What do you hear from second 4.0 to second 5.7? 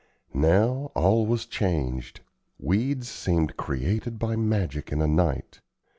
by magic in a night.